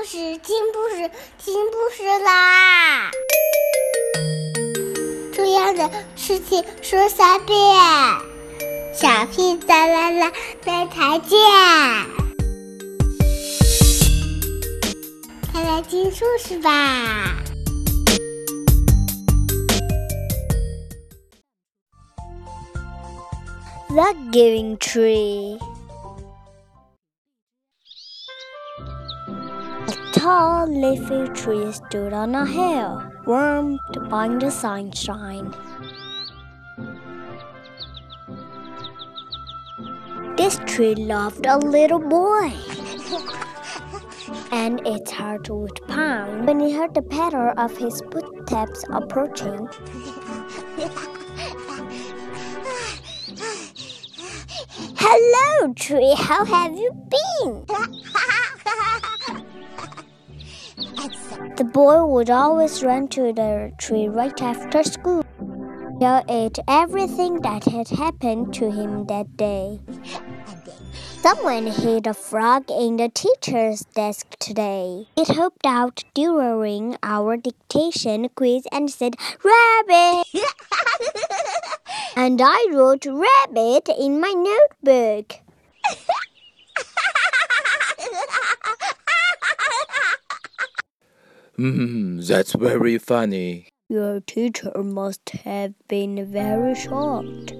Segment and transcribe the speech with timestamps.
[0.00, 3.10] 故事，听故事，听故事啦！
[5.34, 7.58] 重要的事情说三遍，
[8.94, 10.32] 小屁哒啦啦，
[10.64, 11.38] 明天见！
[15.52, 17.36] 快来听故事吧
[23.88, 25.58] ！The Giving Tree
[30.12, 35.54] tall leafy tree stood on a hill, warmed by the sunshine.
[40.36, 42.52] This tree loved a little boy,
[44.50, 49.68] and its heart would pound when it heard the patter of his footsteps approaching.
[54.96, 56.14] Hello, tree.
[56.16, 57.66] How have you been?
[61.60, 65.22] The boy would always run to the tree right after school.
[66.00, 69.78] Tell it everything that had happened to him that day.
[71.20, 75.06] Someone hid a frog in the teacher's desk today.
[75.18, 80.28] It hopped out during our dictation quiz and said, Rabbit!
[82.16, 85.40] and I wrote rabbit in my notebook.
[91.60, 93.68] Hmm, that's very funny.
[93.90, 97.52] Your teacher must have been very shocked.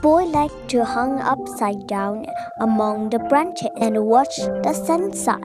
[0.00, 2.24] Boy liked to hang upside down
[2.60, 5.44] among the branches and watch the sunset.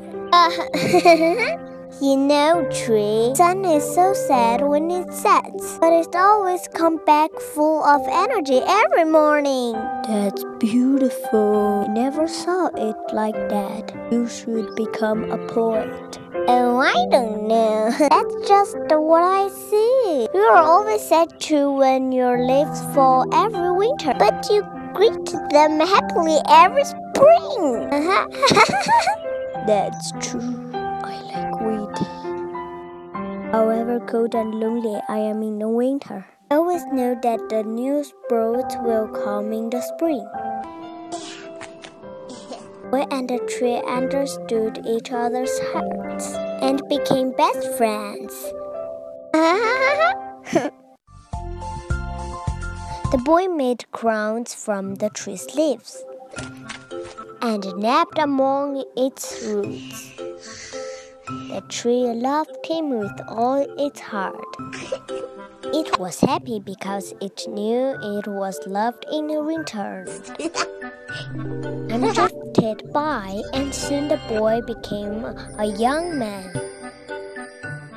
[2.02, 7.31] you know, tree, sun is so sad when it sets, but it always comes back
[7.56, 9.73] full of energy every morning.
[10.08, 11.86] That's beautiful.
[11.88, 13.94] I never saw it like that.
[14.12, 16.20] You should become a poet.
[16.48, 17.90] Oh, I don't know.
[18.00, 20.28] That's just what I see.
[20.34, 24.62] You're always sad too when your leaves fall every winter, but you
[24.94, 27.90] greet them happily every spring.
[29.66, 30.66] That's true.
[33.52, 38.03] However cold and lonely I am in the winter, I always know that the new
[38.03, 40.28] sprouts will come in the spring.
[42.91, 48.34] Boy and the tree understood each other's hearts and became best friends.
[53.12, 56.03] the boy made crowns from the tree's leaves
[57.41, 60.16] and napped among its roots.
[61.47, 64.44] The tree loved him with all its heart.
[65.74, 70.07] It was happy because it knew it was loved in return.
[71.90, 75.24] and drifted by, and soon the boy became
[75.57, 76.52] a young man.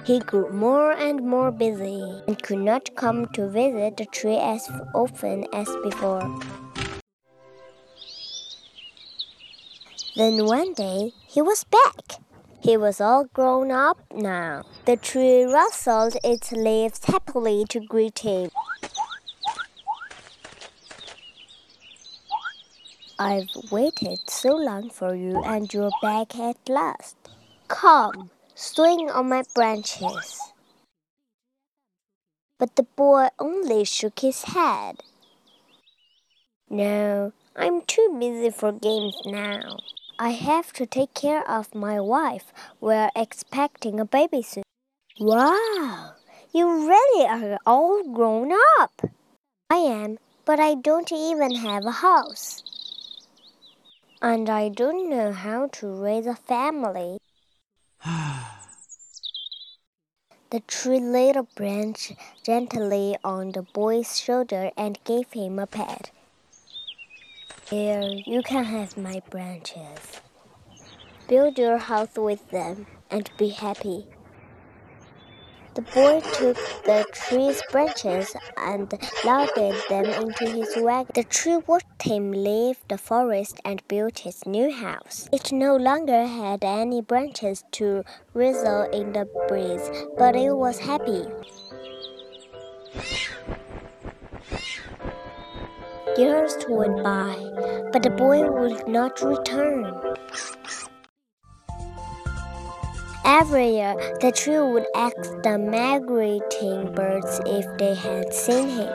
[0.05, 4.71] He grew more and more busy and could not come to visit the tree as
[4.95, 6.23] often as before.
[10.17, 12.21] Then one day he was back.
[12.63, 14.65] He was all grown up now.
[14.85, 18.51] The tree rustled its leaves happily to greet him.
[23.19, 27.17] I've waited so long for you, and you're back at last.
[27.69, 30.41] Come, swing on my branches.
[32.59, 35.03] But the boy only shook his head.
[36.69, 39.79] No, I'm too busy for games now.
[40.23, 42.53] I have to take care of my wife.
[42.79, 44.65] We're expecting a baby soon.
[45.19, 46.13] Wow,
[46.53, 49.01] you really are all grown up.
[49.71, 52.63] I am, but I don't even have a house.
[54.21, 57.17] And I don't know how to raise a family.
[60.51, 66.11] the tree laid a branch gently on the boy's shoulder and gave him a pat.
[67.71, 70.21] Here, you can have my branches.
[71.29, 74.09] Build your house with them and be happy.
[75.75, 78.93] The boy took the tree's branches and
[79.25, 81.13] loaded them into his wagon.
[81.15, 85.29] The tree watched him leave the forest and build his new house.
[85.31, 88.03] It no longer had any branches to
[88.35, 91.25] rustle in the breeze, but it was happy.
[96.17, 97.37] Years went by,
[97.93, 99.87] but the boy would not return.
[103.25, 108.93] Every year, the tree would ask the migrating birds if they had seen him.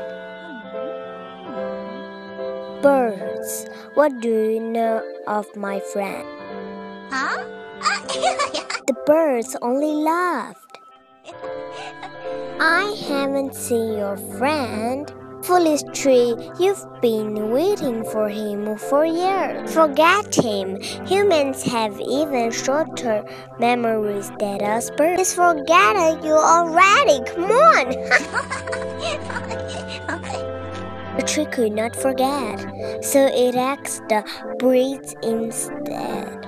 [2.82, 6.28] Birds, what do you know of my friend?
[7.10, 7.44] Huh?
[8.88, 10.80] the birds only laughed.
[12.60, 15.12] I haven't seen your friend.
[15.46, 19.72] Foolish tree, you've been waiting for him for years.
[19.72, 20.82] Forget him.
[21.06, 23.24] Humans have even shorter
[23.60, 25.20] memories than us birds.
[25.20, 27.24] He's forgotten you already.
[27.30, 27.90] Come on.
[31.16, 32.60] the tree could not forget,
[33.04, 34.24] so it asked the
[34.58, 36.44] breeze instead.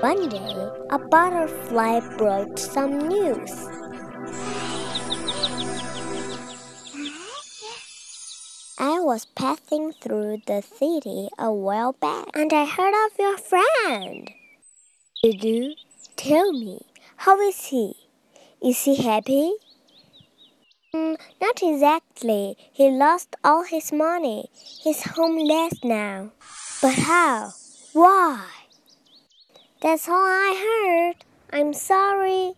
[0.00, 3.85] One day, a butterfly brought some news.
[9.06, 14.28] Was passing through the city a while back and I heard of your friend.
[15.22, 15.76] Did you?
[16.16, 16.80] Tell me,
[17.18, 17.94] how is he?
[18.60, 19.54] Is he happy?
[20.92, 22.56] Mm, not exactly.
[22.72, 24.50] He lost all his money.
[24.82, 26.32] He's homeless now.
[26.82, 27.52] But how?
[27.92, 28.44] Why?
[29.82, 31.24] That's all I heard.
[31.56, 32.54] I'm sorry.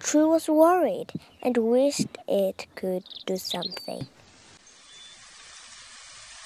[0.00, 1.12] True was worried
[1.42, 4.06] and wished it could do something.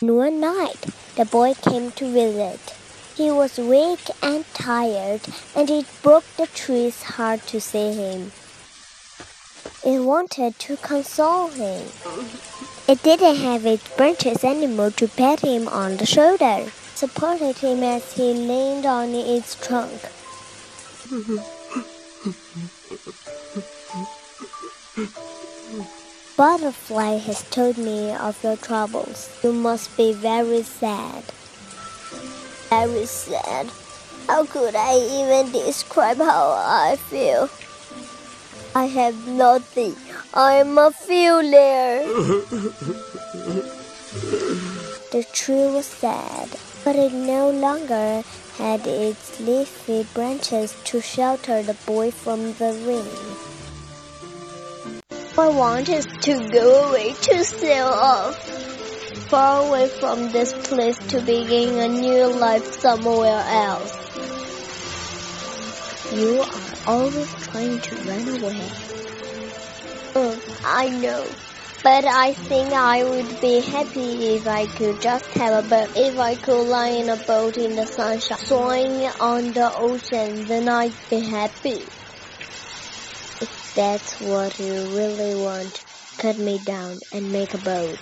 [0.01, 2.61] One night, the boy came to visit.
[3.15, 5.23] He was weak and tired,
[5.55, 8.33] and it broke the tree's heart to see him.
[9.85, 11.87] It wanted to console him.
[12.89, 18.13] It didn't have its branches anymore to pat him on the shoulder, supported him as
[18.13, 20.01] he leaned on its trunk.
[26.39, 29.29] Butterfly has told me of your troubles.
[29.43, 31.23] You must be very sad.
[32.71, 33.71] Very sad.
[34.27, 37.51] How could I even describe how I feel?
[38.75, 39.97] I have nothing.
[40.33, 42.03] I am a failure.
[45.13, 48.23] the tree was sad, but it no longer
[48.57, 53.56] had its leafy branches to shelter the boy from the rain.
[55.39, 58.37] I wanted to go away to sail off,
[59.29, 63.93] far away from this place to begin a new life somewhere else.
[66.11, 68.71] You are always trying to run away.
[70.15, 71.37] Mm, I know.
[71.83, 75.91] But I think I would be happy if I could just have a boat.
[75.95, 80.69] If I could lie in a boat in the sunshine, soaring on the ocean, then
[80.71, 81.89] I'd be happy.
[83.77, 85.85] That's what you really want,
[86.17, 87.99] cut me down and make a boat.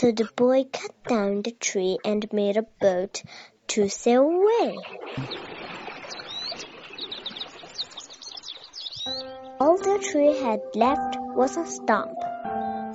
[0.00, 3.22] So the boy cut down the tree and made a boat
[3.68, 4.76] to sail away.
[9.60, 12.18] All the tree had left was a stump,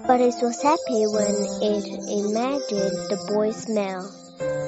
[0.06, 4.12] but it was happy when it imagined the boy's smile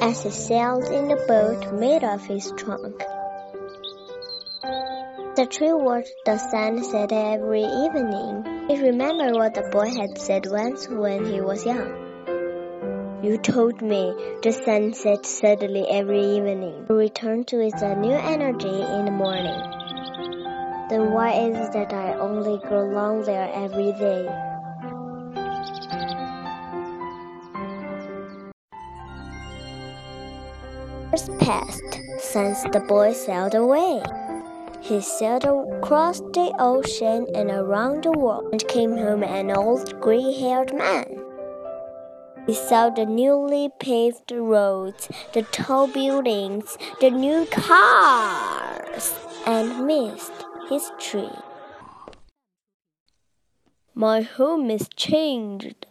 [0.01, 3.03] as he sailed in the boat made of his trunk.
[5.35, 8.69] The tree watched the sun set every evening.
[8.69, 11.91] It remembered what the boy had said once when he was young.
[13.21, 16.85] You told me the sun sets suddenly every evening.
[16.89, 19.59] It returned to its new energy in the morning.
[20.89, 24.23] Then why is it that I only grow along there every day?
[31.15, 34.01] Years passed since the boy sailed away.
[34.85, 40.31] He sailed across the ocean and around the world and came home an old gray
[40.31, 41.25] haired man.
[42.45, 49.15] He saw the newly paved roads, the tall buildings, the new cars,
[49.47, 51.33] and missed his tree.
[53.95, 55.87] My home is changed.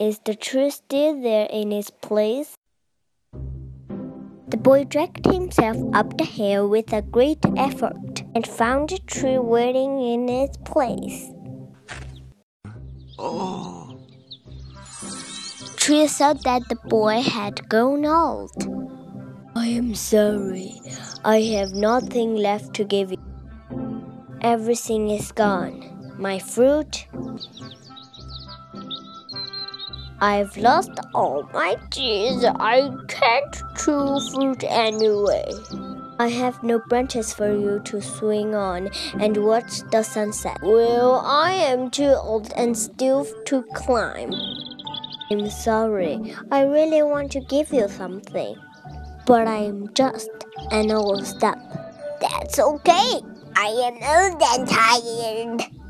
[0.00, 2.56] Is the tree still there in its place?
[4.52, 9.38] The boy dragged himself up the hill with a great effort and found the tree
[9.38, 11.32] waiting in its place.
[13.18, 13.98] Oh.
[15.76, 18.52] Tree saw that the boy had grown old.
[19.56, 20.74] I am sorry.
[21.24, 23.18] I have nothing left to give you.
[24.42, 26.14] Everything is gone.
[26.18, 27.06] My fruit,
[30.22, 32.44] I've lost all my cheese.
[32.44, 35.50] I can't chew fruit anyway.
[36.20, 40.58] I have no branches for you to swing on and watch the sunset.
[40.62, 44.32] Well, I am too old and still to climb.
[45.28, 46.36] I'm sorry.
[46.52, 48.54] I really want to give you something.
[49.26, 50.30] But I'm just
[50.70, 51.60] an old stump.
[52.20, 53.18] That's okay.
[53.56, 55.81] I am old and tired.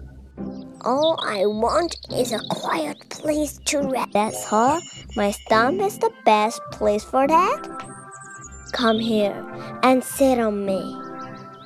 [0.85, 4.13] All I want is a quiet place to rest.
[4.13, 4.81] That's all?
[5.15, 7.87] My stump is the best place for that?
[8.73, 9.33] Come here
[9.85, 10.97] and sit on me.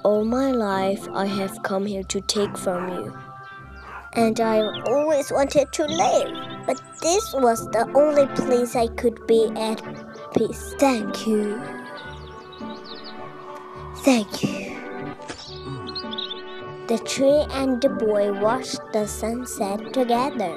[0.05, 3.19] All my life I have come here to take from you.
[4.13, 9.51] And I always wanted to live, but this was the only place I could be
[9.57, 9.83] at
[10.37, 10.75] peace.
[10.79, 11.59] Thank you.
[14.05, 14.86] Thank you.
[16.89, 20.57] The tree and the boy watched the sunset together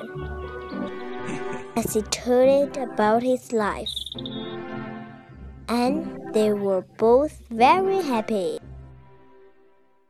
[1.75, 3.89] as he told it about his life.
[5.67, 8.59] And they were both very happy.